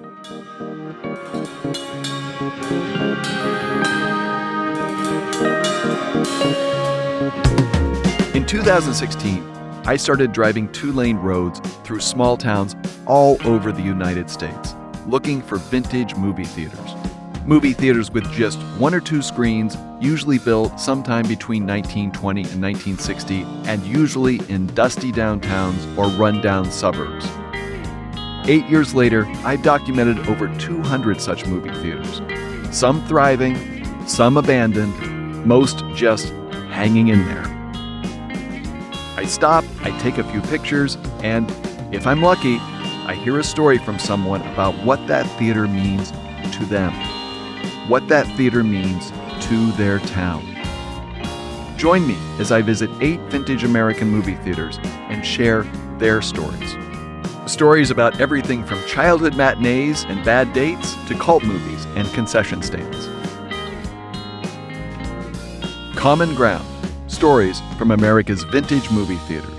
[0.00, 0.06] In
[8.46, 9.42] 2016,
[9.86, 12.76] I started driving two lane roads through small towns
[13.06, 14.76] all over the United States,
[15.08, 16.94] looking for vintage movie theaters.
[17.44, 23.42] Movie theaters with just one or two screens, usually built sometime between 1920 and 1960,
[23.64, 27.28] and usually in dusty downtowns or rundown suburbs.
[28.48, 32.22] Eight years later, I've documented over 200 such movie theaters.
[32.74, 36.30] Some thriving, some abandoned, most just
[36.70, 37.44] hanging in there.
[39.18, 41.50] I stop, I take a few pictures, and
[41.94, 42.56] if I'm lucky,
[43.06, 46.10] I hear a story from someone about what that theater means
[46.56, 46.94] to them,
[47.86, 49.12] what that theater means
[49.48, 50.42] to their town.
[51.76, 54.78] Join me as I visit eight vintage American movie theaters
[55.10, 55.64] and share
[55.98, 56.87] their stories.
[57.48, 63.08] Stories about everything from childhood matinees and bad dates to cult movies and concession stands.
[65.96, 66.66] Common Ground
[67.06, 69.57] Stories from America's Vintage Movie Theaters.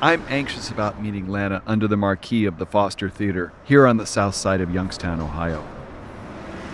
[0.00, 4.06] I'm anxious about meeting Lana under the marquee of the Foster Theater here on the
[4.06, 5.66] south side of Youngstown, Ohio.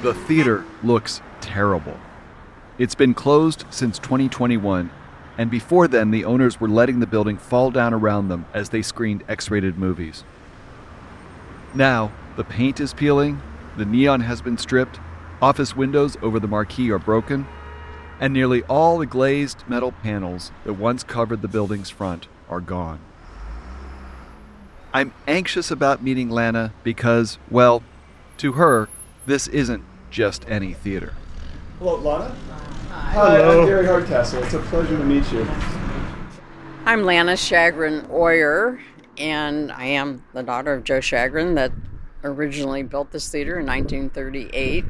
[0.03, 1.98] The theater looks terrible.
[2.77, 4.91] It's been closed since 2021,
[5.39, 8.83] and before then, the owners were letting the building fall down around them as they
[8.83, 10.22] screened X rated movies.
[11.72, 13.41] Now, the paint is peeling,
[13.78, 15.00] the neon has been stripped,
[15.41, 17.47] office windows over the marquee are broken,
[18.20, 23.00] and nearly all the glazed metal panels that once covered the building's front are gone.
[24.95, 27.82] I'm anxious about meeting Lana because, well,
[28.37, 28.88] to her,
[29.27, 29.82] this isn't
[30.12, 31.15] just any theater.
[31.81, 32.32] Hello, Lana.
[32.91, 34.44] Hi, I'm Gary Hardcastle.
[34.44, 35.44] It's a pleasure to meet you.
[36.84, 38.78] I'm Lana Shagrin Oyer,
[39.19, 41.72] and I am the daughter of Joe Shagrin that
[42.22, 44.84] originally built this theater in 1938.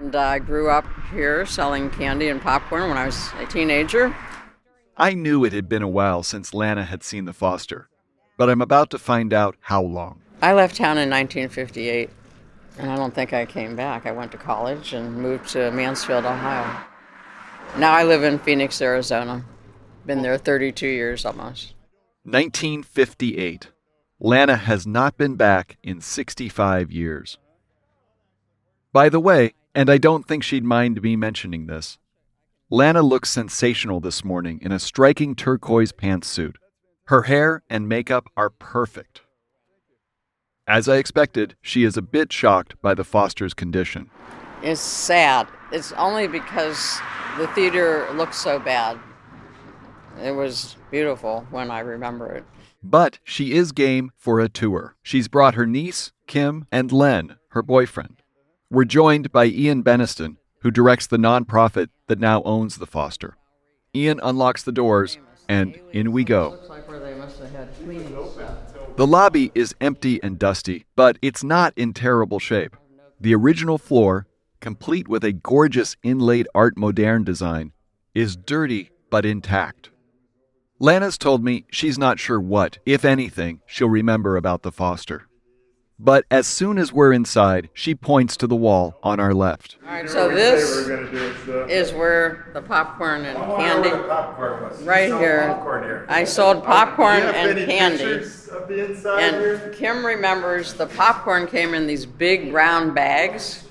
[0.00, 0.84] And I grew up
[1.14, 4.14] here selling candy and popcorn when I was a teenager.
[4.98, 7.88] I knew it had been a while since Lana had seen the Foster,
[8.40, 10.22] but I'm about to find out how long.
[10.40, 12.08] I left town in 1958,
[12.78, 14.06] and I don't think I came back.
[14.06, 16.82] I went to college and moved to Mansfield, Ohio.
[17.76, 19.44] Now I live in Phoenix, Arizona.
[20.06, 21.74] Been there 32 years almost.
[22.22, 23.68] 1958.
[24.18, 27.36] Lana has not been back in 65 years.
[28.90, 31.98] By the way, and I don't think she'd mind me mentioning this,
[32.70, 36.54] Lana looks sensational this morning in a striking turquoise pantsuit.
[37.10, 39.22] Her hair and makeup are perfect.
[40.68, 44.08] As I expected, she is a bit shocked by the Foster's condition.
[44.62, 45.48] It's sad.
[45.72, 47.00] It's only because
[47.36, 48.96] the theater looks so bad.
[50.22, 52.44] It was beautiful when I remember it.
[52.80, 54.94] But she is game for a tour.
[55.02, 58.22] She's brought her niece, Kim, and Len, her boyfriend.
[58.70, 63.36] We're joined by Ian Beniston, who directs the nonprofit that now owns the Foster.
[63.96, 65.18] Ian unlocks the doors,
[65.50, 66.56] and in we go.
[68.96, 72.76] The lobby is empty and dusty, but it's not in terrible shape.
[73.20, 74.28] The original floor,
[74.60, 77.72] complete with a gorgeous inlaid Art Moderne design,
[78.14, 79.90] is dirty but intact.
[80.78, 85.26] Lana's told me she's not sure what, if anything, she'll remember about the Foster.
[86.02, 89.76] But as soon as we're inside, she points to the wall on our left.
[89.84, 90.88] All right, so this
[91.68, 93.90] is where the popcorn and candy.
[94.82, 96.06] Right here.
[96.08, 98.24] I sold popcorn and candy.
[99.04, 103.68] And Kim remembers the popcorn came in these big round bags,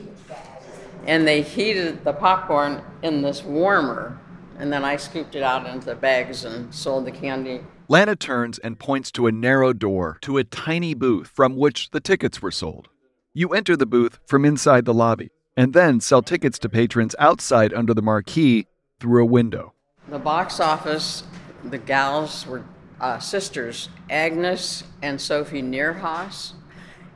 [1.07, 4.19] and they heated the popcorn in this warmer.
[4.59, 7.62] And then I scooped it out into the bags and sold the candy.
[7.91, 12.00] Lana turns and points to a narrow door to a tiny booth from which the
[12.00, 12.88] tickets were sold.
[13.33, 17.74] You enter the booth from inside the lobby and then sell tickets to patrons outside
[17.74, 18.68] under the marquee
[19.00, 19.74] through a window.
[20.07, 21.24] The box office,
[21.63, 22.63] the gals were
[23.01, 26.53] uh, sisters, Agnes and Sophie Neerhaus,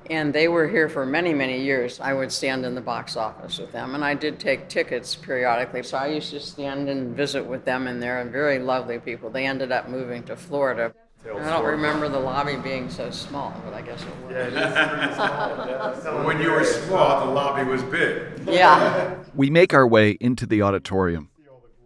[0.09, 1.99] and they were here for many, many years.
[1.99, 5.83] I would stand in the box office with them, and I did take tickets periodically.
[5.83, 9.29] So I used to stand and visit with them, and they're very lovely people.
[9.29, 10.93] They ended up moving to Florida.
[11.25, 14.31] I don't remember the lobby being so small, but I guess it was.
[14.31, 15.67] Yeah, it is small.
[15.67, 18.41] Yeah, well, When you were small, the lobby was big.
[18.45, 19.15] Yeah.
[19.33, 21.29] We make our way into the auditorium.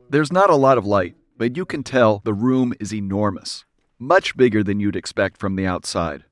[0.10, 3.66] There's not a lot of light, but you can tell the room is enormous,
[4.00, 6.24] much bigger than you'd expect from the outside.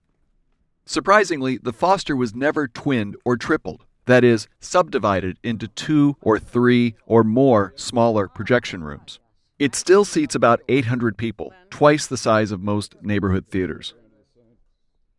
[0.85, 6.95] Surprisingly, the Foster was never twinned or tripled, that is, subdivided into two or three
[7.07, 9.19] or more smaller projection rooms.
[9.57, 13.95] It still seats about 800 people, twice the size of most neighborhood theaters.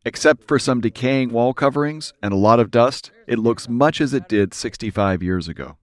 [0.05, 4.15] Except for some decaying wall coverings and a lot of dust, it looks much as
[4.15, 5.79] it did 65 years ago.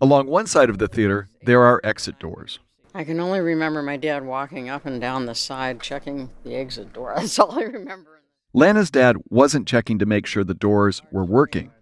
[0.00, 2.58] Along one side of the theater, there are exit doors.
[2.92, 6.92] I can only remember my dad walking up and down the side checking the exit
[6.92, 7.12] door.
[7.16, 8.13] That's all I remember.
[8.56, 11.72] Lana's dad wasn't checking to make sure the doors were working.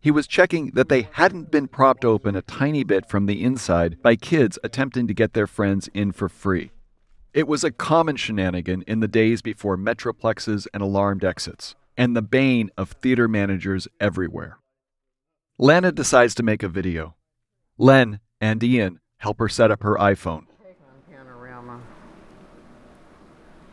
[0.00, 4.02] He was checking that they hadn't been propped open a tiny bit from the inside
[4.02, 6.72] by kids attempting to get their friends in for free.
[7.32, 12.20] It was a common shenanigan in the days before metroplexes and alarmed exits, and the
[12.20, 14.58] bane of theater managers everywhere.
[15.56, 17.14] Lana decides to make a video.
[17.78, 20.46] Len and Ian help her set up her iPhone.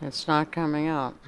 [0.02, 1.19] It's not coming out.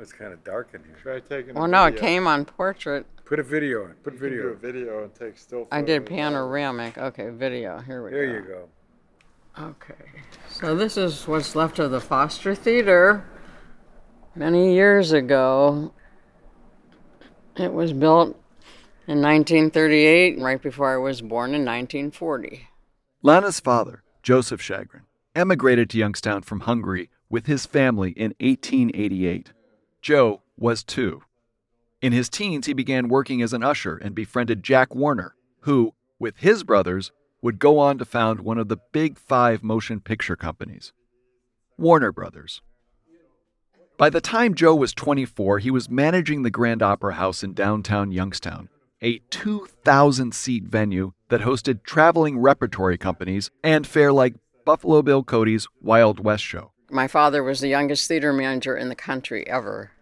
[0.00, 0.96] It's kind of dark in here.
[1.02, 1.54] Try taking.
[1.54, 3.04] Well, a no, it came on portrait.
[3.24, 3.94] Put a video in.
[3.94, 4.58] Put You can do a video.
[4.60, 5.66] video and take still.
[5.72, 6.16] I did photos.
[6.16, 6.96] panoramic.
[6.96, 7.78] Okay, video.
[7.80, 8.32] Here we There go.
[8.32, 8.68] There you go.
[9.60, 9.94] Okay.
[10.50, 13.24] So this is what's left of the Foster Theater.
[14.36, 15.92] Many years ago,
[17.56, 18.28] it was built
[19.08, 22.68] in 1938, right before I was born in 1940.
[23.22, 25.02] Lana's father, Joseph Shagrin,
[25.34, 29.52] emigrated to Youngstown from Hungary with his family in 1888.
[30.00, 31.22] Joe was two.
[32.00, 36.36] In his teens, he began working as an usher and befriended Jack Warner, who, with
[36.38, 37.10] his brothers,
[37.42, 40.92] would go on to found one of the big five motion picture companies
[41.76, 42.60] Warner Brothers.
[43.96, 48.12] By the time Joe was 24, he was managing the Grand Opera House in downtown
[48.12, 48.68] Youngstown,
[49.02, 54.34] a 2,000 seat venue that hosted traveling repertory companies and fare like
[54.64, 56.70] Buffalo Bill Cody's Wild West show.
[56.90, 59.92] My father was the youngest theater manager in the country ever.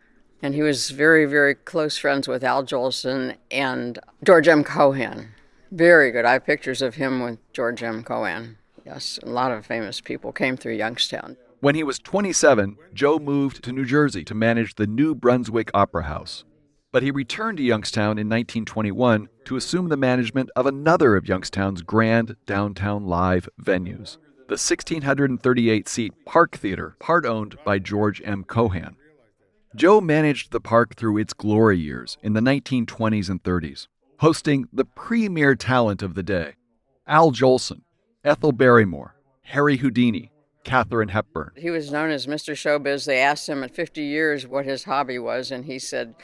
[0.42, 4.62] And he was very, very close friends with Al Jolson and George M.
[4.62, 5.30] Cohan.
[5.72, 6.24] Very good.
[6.24, 8.04] I have pictures of him with George M.
[8.04, 8.58] Cohan.
[8.84, 11.36] Yes, a lot of famous people came through Youngstown.
[11.60, 16.04] When he was 27, Joe moved to New Jersey to manage the New Brunswick Opera
[16.04, 16.44] House.
[16.92, 21.82] But he returned to Youngstown in 1921 to assume the management of another of Youngstown's
[21.82, 24.18] grand downtown live venues,
[24.48, 28.44] the 1,638 seat Park Theater, part owned by George M.
[28.44, 28.96] Cohan.
[29.74, 33.88] Joe managed the park through its glory years in the 1920s and 30s,
[34.20, 36.54] hosting the premier talent of the day
[37.06, 37.82] Al Jolson,
[38.24, 40.30] Ethel Barrymore, Harry Houdini,
[40.64, 41.52] Katharine Hepburn.
[41.56, 42.54] He was known as Mr.
[42.54, 43.04] Showbiz.
[43.04, 46.14] They asked him at 50 years what his hobby was, and he said,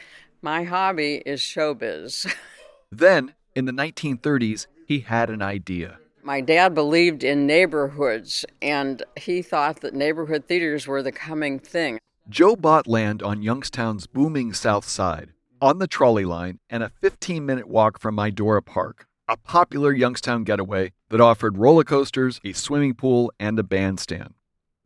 [0.41, 2.33] My hobby is showbiz.
[2.91, 5.97] Then, in the 1930s, he had an idea.
[6.25, 11.99] My dad believed in neighborhoods, and he thought that neighborhood theaters were the coming thing.
[12.29, 17.45] Joe bought land on Youngstown's booming south side, on the trolley line, and a 15
[17.45, 22.93] minute walk from Idora Park, a popular Youngstown getaway that offered roller coasters, a swimming
[22.93, 24.33] pool, and a bandstand.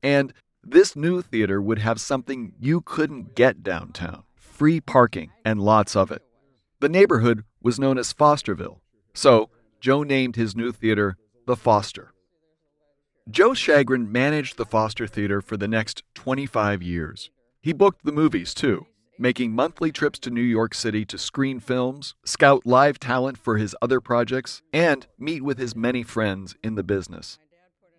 [0.01, 5.95] And this new theater would have something you couldn't get downtown free parking and lots
[5.95, 6.23] of it.
[6.79, 8.79] The neighborhood was known as Fosterville,
[9.13, 11.15] so Joe named his new theater
[11.47, 12.11] the Foster.
[13.31, 17.31] Joe Shagrin managed the Foster Theater for the next 25 years.
[17.61, 18.85] He booked the movies, too,
[19.17, 23.73] making monthly trips to New York City to screen films, scout live talent for his
[23.81, 27.39] other projects, and meet with his many friends in the business.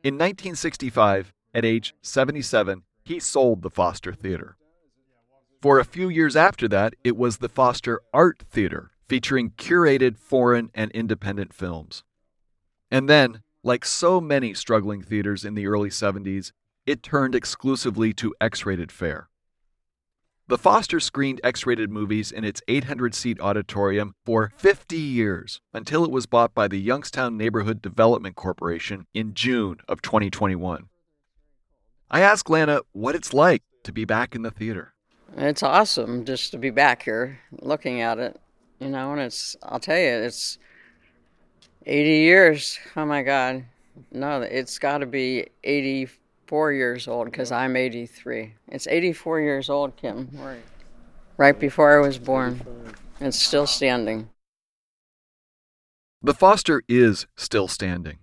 [0.04, 4.58] In 1965, at age 77, he sold the Foster Theater.
[5.62, 10.70] For a few years after that, it was the Foster Art Theater, featuring curated foreign
[10.74, 12.04] and independent films.
[12.90, 16.52] And then, like so many struggling theaters in the early 70s,
[16.86, 19.28] it turned exclusively to X rated fare.
[20.48, 26.04] The Foster screened X rated movies in its 800 seat auditorium for 50 years until
[26.04, 30.88] it was bought by the Youngstown Neighborhood Development Corporation in June of 2021.
[32.10, 34.94] I asked Lana what it's like to be back in the theater.
[35.36, 38.40] It's awesome just to be back here looking at it,
[38.80, 40.58] you know, and it's, I'll tell you, it's
[41.88, 42.78] 80 years.
[42.96, 43.64] Oh my God.
[44.12, 48.54] No, it's got to be 84 years old because I'm 83.
[48.68, 50.28] It's 84 years old, Kim.
[50.34, 50.62] Right.
[51.38, 52.60] Right before I was born.
[53.20, 54.28] It's still standing.
[56.22, 58.18] The Foster is still standing.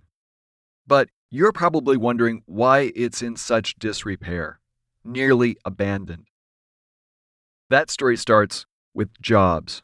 [0.86, 4.60] But you're probably wondering why it's in such disrepair,
[5.04, 6.28] nearly abandoned.
[7.68, 9.82] That story starts with jobs.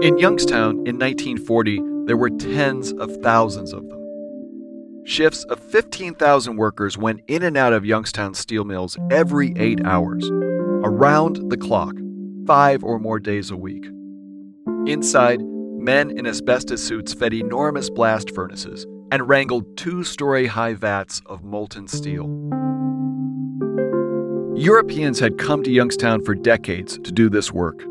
[0.00, 3.98] In Youngstown in 1940, there were tens of thousands of them.
[5.04, 10.24] Shifts of 15,000 workers went in and out of Youngstown steel mills every eight hours,
[10.30, 11.96] around the clock,
[12.46, 13.86] five or more days a week.
[14.86, 21.22] Inside, men in asbestos suits fed enormous blast furnaces and wrangled two story high vats
[21.26, 22.28] of molten steel.
[24.56, 27.82] Europeans had come to Youngstown for decades to do this work.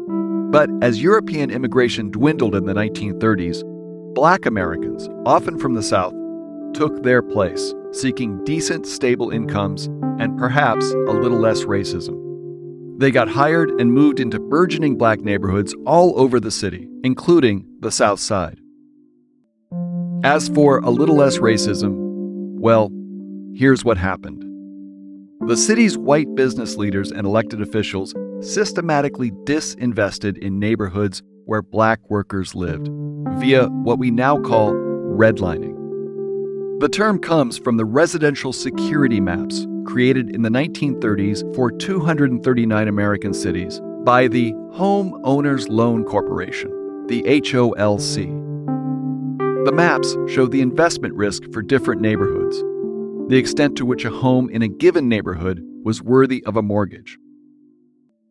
[0.49, 3.63] But as European immigration dwindled in the 1930s,
[4.15, 6.13] black Americans, often from the South,
[6.73, 9.87] took their place, seeking decent, stable incomes
[10.19, 12.17] and perhaps a little less racism.
[12.97, 17.91] They got hired and moved into burgeoning black neighborhoods all over the city, including the
[17.91, 18.59] South Side.
[20.23, 21.93] As for a little less racism,
[22.57, 22.89] well,
[23.53, 24.43] here's what happened.
[25.47, 32.53] The city's white business leaders and elected officials systematically disinvested in neighborhoods where black workers
[32.55, 32.89] lived
[33.39, 35.75] via what we now call redlining.
[36.79, 43.33] The term comes from the residential security maps created in the 1930s for 239 American
[43.33, 46.69] cities by the Home Owners Loan Corporation,
[47.07, 48.45] the HOLC.
[49.65, 52.57] The maps show the investment risk for different neighborhoods,
[53.29, 57.17] the extent to which a home in a given neighborhood was worthy of a mortgage.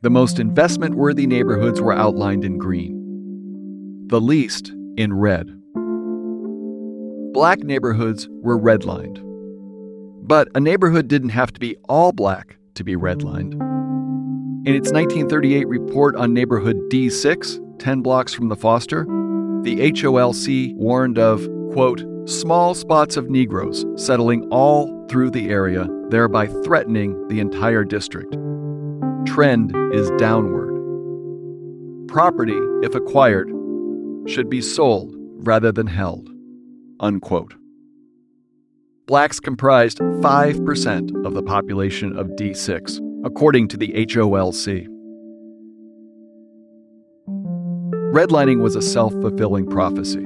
[0.07, 5.51] The most investment worthy neighborhoods were outlined in green, the least in red
[7.33, 9.21] black neighborhoods were redlined.
[10.23, 13.55] But a neighborhood didn't have to be all black to be redlined.
[14.65, 19.07] In its 1938 report on neighborhood D6, 10 blocks from the Foster,
[19.63, 26.47] the HOLC warned of, quote, small spots of Negroes settling all through the area, thereby
[26.47, 28.37] threatening the entire district.
[29.27, 30.73] Trend is downward.
[32.09, 33.51] Property, if acquired,
[34.27, 36.31] should be sold rather than held.
[37.01, 37.55] Unquote.
[39.07, 44.87] Blacks comprised 5% of the population of D6, according to the HOLC.
[48.13, 50.25] Redlining was a self fulfilling prophecy.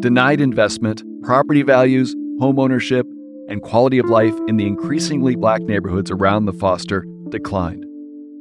[0.00, 3.04] Denied investment, property values, homeownership,
[3.48, 7.84] and quality of life in the increasingly black neighborhoods around the Foster declined,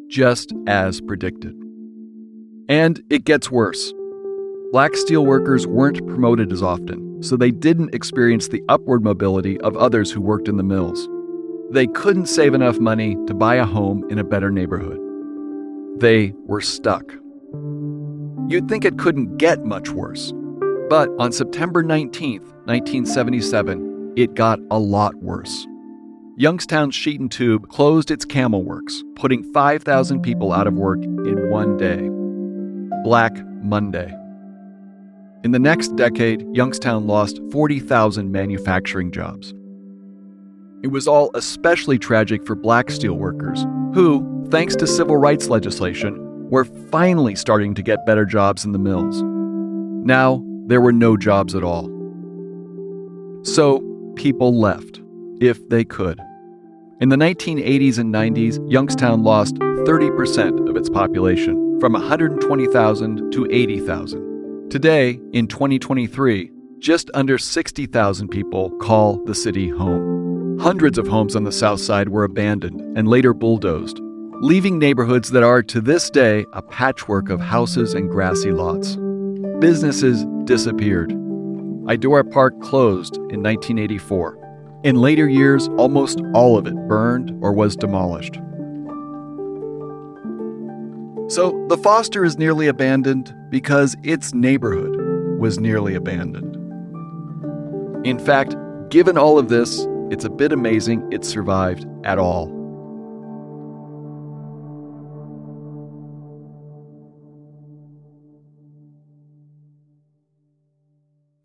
[0.09, 1.55] just as predicted.
[2.67, 3.93] And it gets worse.
[4.71, 9.75] Black steel workers weren't promoted as often, so they didn't experience the upward mobility of
[9.77, 11.07] others who worked in the mills.
[11.71, 14.99] They couldn't save enough money to buy a home in a better neighborhood.
[15.99, 17.11] They were stuck.
[18.47, 20.33] You'd think it couldn't get much worse.
[20.89, 25.67] But on September 19, 1977, it got a lot worse.
[26.39, 31.49] Youngstown's Sheet and Tube closed its Campbell Works, putting 5,000 people out of work in
[31.49, 32.07] one day.
[33.03, 34.15] Black Monday.
[35.43, 39.53] In the next decade, Youngstown lost 40,000 manufacturing jobs.
[40.81, 46.15] It was all especially tragic for black steelworkers, who, thanks to civil rights legislation,
[46.49, 49.21] were finally starting to get better jobs in the mills.
[50.05, 51.89] Now, there were no jobs at all.
[53.43, 53.81] So,
[54.15, 55.01] people left,
[55.41, 56.21] if they could.
[57.01, 64.69] In the 1980s and 90s, Youngstown lost 30% of its population, from 120,000 to 80,000.
[64.69, 70.59] Today, in 2023, just under 60,000 people call the city home.
[70.59, 74.01] Hundreds of homes on the south side were abandoned and later bulldozed,
[74.41, 78.97] leaving neighborhoods that are to this day a patchwork of houses and grassy lots.
[79.59, 81.11] Businesses disappeared.
[81.87, 84.48] Idora Park closed in 1984.
[84.81, 88.35] In later years, almost all of it burned or was demolished.
[91.27, 94.95] So the Foster is nearly abandoned because its neighborhood
[95.37, 96.55] was nearly abandoned.
[98.07, 98.55] In fact,
[98.89, 102.47] given all of this, it's a bit amazing it survived at all.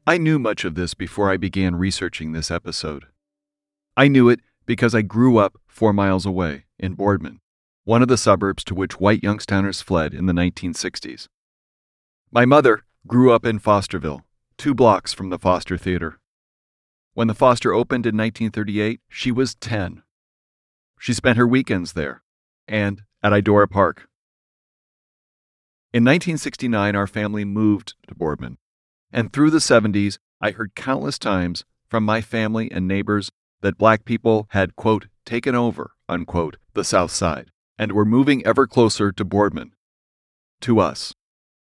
[0.06, 3.06] I knew much of this before I began researching this episode.
[3.96, 7.40] I knew it because I grew up four miles away in Boardman
[7.84, 11.28] one of the suburbs to which white Youngstowners fled in the 1960s.
[12.32, 14.22] My mother grew up in Fosterville,
[14.56, 16.18] two blocks from the Foster Theater.
[17.12, 20.02] When the Foster opened in 1938, she was 10.
[20.98, 22.22] She spent her weekends there
[22.66, 24.08] and at Idora Park.
[25.92, 28.56] In 1969, our family moved to Boardman,
[29.12, 33.30] and through the 70s, I heard countless times from my family and neighbors
[33.64, 38.66] that black people had, quote, taken over, unquote, the South Side and were moving ever
[38.66, 39.73] closer to Boardman.
[40.61, 41.14] To us.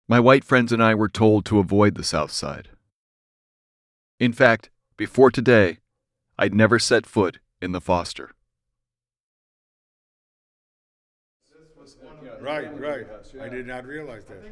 [0.07, 2.69] My white friends and I were told to avoid the South Side.
[4.19, 5.77] In fact, before today,
[6.39, 8.31] I'd never set foot in the Foster.
[12.41, 13.05] Right, right.
[13.39, 14.43] I did not realize that.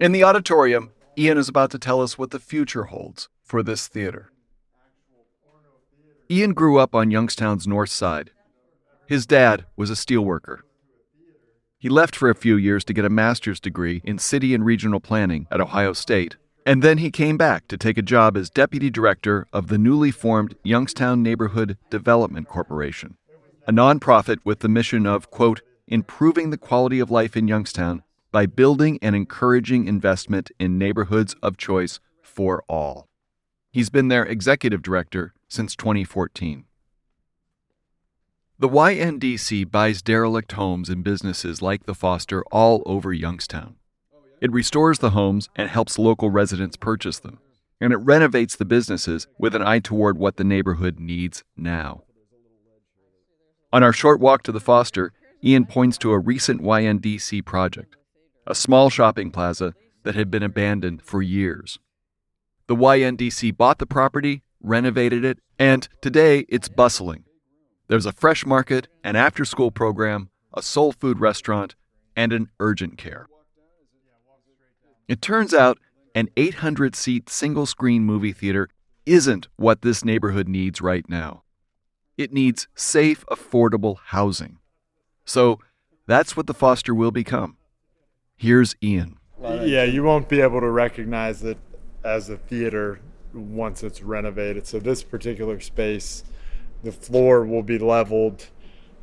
[0.00, 3.88] In the auditorium, Ian is about to tell us what the future holds for this
[3.88, 4.30] theater.
[6.30, 8.30] Ian grew up on Youngstown's north side.
[9.06, 10.60] His dad was a steelworker.
[11.78, 15.00] He left for a few years to get a master's degree in city and regional
[15.00, 18.88] planning at Ohio State, and then he came back to take a job as deputy
[18.88, 23.18] director of the newly formed Youngstown Neighborhood Development Corporation,
[23.66, 28.02] a nonprofit with the mission of, quote, improving the quality of life in Youngstown
[28.32, 33.08] by building and encouraging investment in neighborhoods of choice for all.
[33.70, 36.64] He's been their executive director since 2014.
[38.58, 43.76] The YNDC buys derelict homes and businesses like the Foster all over Youngstown.
[44.40, 47.38] It restores the homes and helps local residents purchase them,
[47.80, 52.04] and it renovates the businesses with an eye toward what the neighborhood needs now.
[53.72, 57.96] On our short walk to the Foster, Ian points to a recent YNDC project,
[58.46, 59.74] a small shopping plaza
[60.04, 61.78] that had been abandoned for years.
[62.66, 67.24] The YNDC bought the property, renovated it, and today it's bustling.
[67.88, 71.74] There's a fresh market, an after school program, a soul food restaurant,
[72.16, 73.28] and an urgent care.
[75.06, 75.78] It turns out
[76.14, 78.68] an 800 seat single screen movie theater
[79.04, 81.42] isn't what this neighborhood needs right now.
[82.16, 84.58] It needs safe, affordable housing.
[85.26, 85.58] So
[86.06, 87.58] that's what the Foster will become.
[88.36, 89.18] Here's Ian.
[89.42, 91.58] Yeah, you won't be able to recognize it
[92.02, 93.00] as a theater
[93.34, 94.66] once it's renovated.
[94.66, 96.24] So this particular space,
[96.82, 98.46] the floor will be leveled.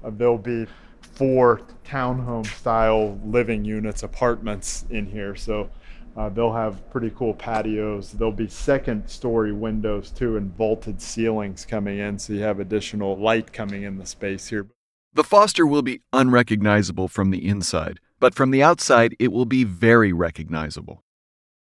[0.04, 0.68] Uh, there'll be
[1.02, 5.36] four townhome style living units, apartments in here.
[5.36, 5.70] So
[6.16, 8.12] uh, they'll have pretty cool patios.
[8.12, 12.20] There'll be second story windows too and vaulted ceilings coming in.
[12.20, 14.68] So you have additional light coming in the space here.
[15.14, 19.66] The Foster will be unrecognizable from the inside, but from the outside, it will be
[19.66, 21.04] very recognizable.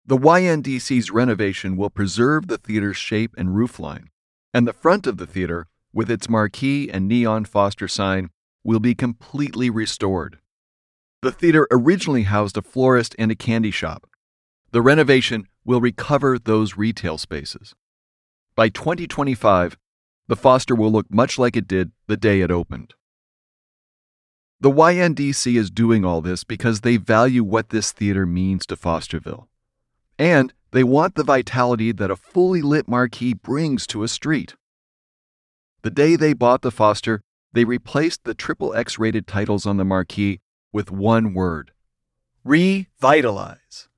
[0.09, 4.05] The YNDC's renovation will preserve the theater's shape and roofline,
[4.53, 8.29] and the front of the theater, with its marquee and neon Foster sign,
[8.63, 10.39] will be completely restored.
[11.21, 14.07] The theater originally housed a florist and a candy shop.
[14.71, 17.75] The renovation will recover those retail spaces.
[18.55, 19.77] By 2025,
[20.29, 22.93] the Foster will look much like it did the day it opened.
[24.61, 29.47] The YNDC is doing all this because they value what this theater means to Fosterville.
[30.19, 34.55] And they want the vitality that a fully lit marquee brings to a street.
[35.83, 37.21] The day they bought the Foster,
[37.53, 40.39] they replaced the triple X rated titles on the marquee
[40.73, 41.71] with one word
[42.43, 43.89] Revitalize.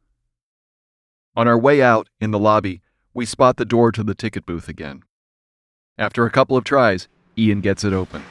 [1.36, 2.82] On our way out in the lobby,
[3.14, 5.04] we spot the door to the ticket booth again.
[6.00, 8.24] After a couple of tries, Ian gets it open.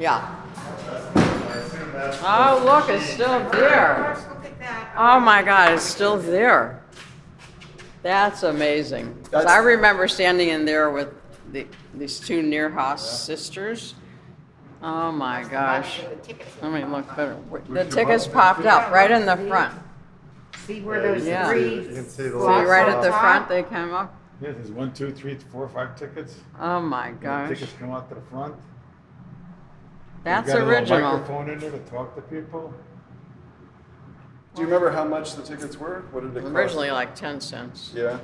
[0.00, 0.42] Yeah.
[2.22, 4.35] Oh, look, it's still there.
[4.96, 6.82] Oh my God, it's still there.
[8.02, 9.12] That's amazing.
[9.24, 11.08] 'Cause That's- I remember standing in there with
[11.52, 13.94] the, these two Nearhouse sisters.
[14.82, 16.02] Oh my gosh.
[16.62, 17.36] Let me look better.
[17.68, 19.74] The tickets popped up right in the front.
[20.66, 21.48] See where those Yeah.
[21.48, 24.14] three You can see the See, Lots right at the front, they came up.
[24.40, 26.36] Yeah, there's one, two, three, four, five tickets.
[26.60, 27.48] Oh my The gosh.
[27.48, 28.54] Tickets come out to the front.
[30.24, 31.12] That's You've got a little original.
[31.18, 32.74] microphone in there to talk to people.
[34.56, 36.02] Do you remember how much the tickets were?
[36.12, 36.54] What did it cost?
[36.54, 37.92] Originally like 10 cents.
[37.94, 38.18] Yeah.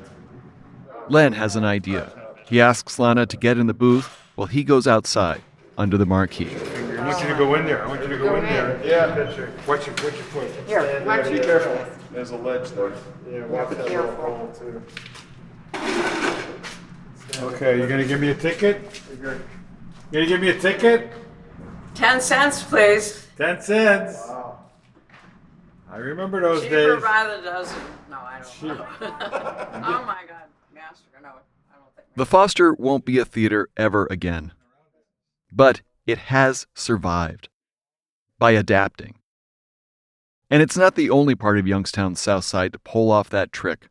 [1.10, 2.10] Len has an idea.
[2.46, 5.42] He asks Lana to get in the booth while he goes outside
[5.76, 6.48] under the marquee.
[6.98, 7.84] I want you to go in there.
[7.84, 8.80] I want you to go in there.
[8.82, 9.14] Yeah.
[9.14, 9.52] Picture.
[9.68, 10.50] Watch your, watch your foot.
[10.66, 11.78] Here, why don't Be you- careful.
[12.12, 12.92] There's a ledge there.
[13.30, 14.36] Yeah, watch that little careful.
[14.36, 14.82] hole too.
[17.42, 19.02] Okay, you're gonna give me a ticket?
[19.20, 19.38] You're
[20.12, 21.10] gonna give me a ticket?
[21.94, 23.26] 10 cents, please.
[23.36, 24.18] Ten cents.
[25.92, 27.02] I remember those Cheaper days.
[27.02, 27.78] by the dozen.
[28.08, 28.86] No, I don't know.
[29.02, 30.44] oh my God.
[30.74, 32.06] Master, no, I don't think.
[32.16, 34.52] The Foster won't be a theater ever again.
[35.52, 37.50] But it has survived
[38.38, 39.16] by adapting.
[40.48, 43.88] And it's not the only part of Youngstown's south side to pull off that trick.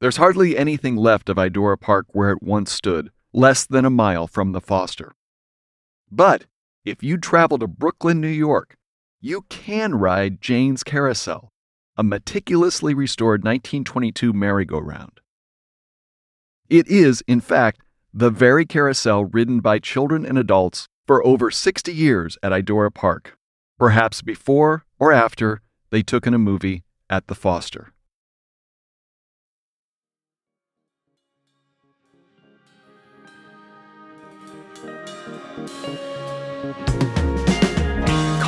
[0.00, 4.26] There's hardly anything left of Idora Park where it once stood, less than a mile
[4.26, 5.12] from the Foster.
[6.10, 6.46] But
[6.84, 8.76] if you travel to Brooklyn, New York,
[9.20, 11.50] you can ride Jane's Carousel,
[11.96, 15.20] a meticulously restored 1922 merry-go-round.
[16.70, 17.82] It is, in fact,
[18.14, 23.36] the very carousel ridden by children and adults for over 60 years at Idora Park.
[23.80, 27.94] perhaps before or after they took in a movie at the Foster.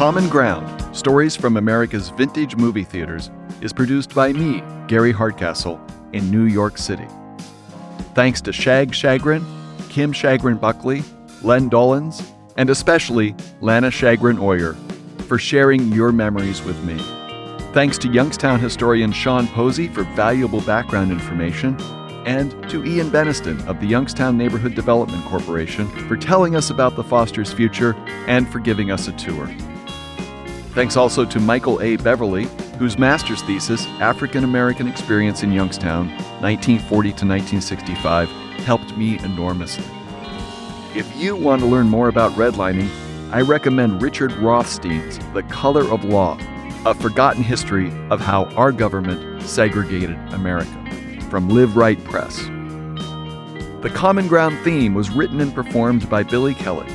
[0.03, 5.81] Common Ground Stories from America's Vintage Movie Theaters is produced by me, Gary Hardcastle,
[6.13, 7.07] in New York City.
[8.13, 9.45] Thanks to Shag Shagrin,
[9.91, 11.05] Kim Shagrin Buckley,
[11.43, 12.21] Len Dollins,
[12.57, 14.75] and especially Lana Shagrin Oyer
[15.29, 16.99] for sharing your memories with me.
[17.73, 21.81] Thanks to Youngstown historian Sean Posey for valuable background information,
[22.27, 27.05] and to Ian Beniston of the Youngstown Neighborhood Development Corporation for telling us about the
[27.05, 27.95] Foster's future
[28.27, 29.49] and for giving us a tour.
[30.75, 31.97] Thanks also to Michael A.
[31.97, 32.45] Beverly,
[32.79, 36.09] whose master's thesis, African American Experience in Youngstown,
[36.41, 38.31] 1940 to 1965,
[38.65, 39.85] helped me enormously.
[40.95, 42.89] If you want to learn more about redlining,
[43.31, 46.39] I recommend Richard Rothstein's The Color of Law,
[46.87, 50.73] a forgotten history of how our government segregated America,
[51.29, 52.39] from Liveright Press.
[53.83, 56.89] The Common Ground theme was written and performed by Billy Kelly.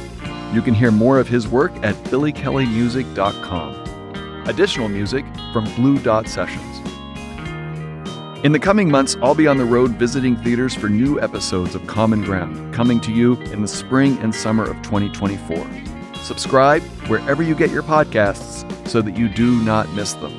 [0.53, 4.43] You can hear more of his work at billykellymusic.com.
[4.47, 6.63] Additional music from Blue Dot Sessions.
[8.43, 11.85] In the coming months, I'll be on the road visiting theaters for new episodes of
[11.87, 15.67] Common Ground, coming to you in the spring and summer of 2024.
[16.21, 20.31] Subscribe wherever you get your podcasts so that you do not miss them.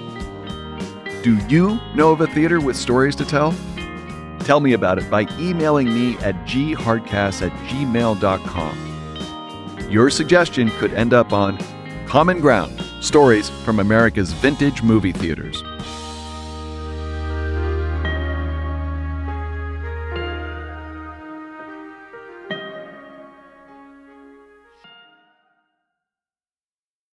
[1.23, 3.55] Do you know of a theater with stories to tell?
[4.41, 8.88] Tell me about it by emailing me at ghardcast at gmail.com.
[9.91, 11.59] Your suggestion could end up on
[12.07, 15.63] Common Ground Stories from America's Vintage Movie Theaters.